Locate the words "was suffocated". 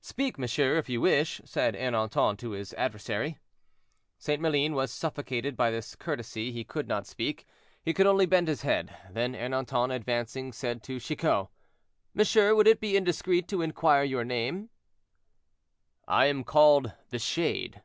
4.74-5.56